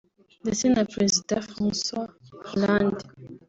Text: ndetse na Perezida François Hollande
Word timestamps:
ndetse 0.43 0.65
na 0.73 0.83
Perezida 0.93 1.35
François 1.49 2.07
Hollande 2.49 3.03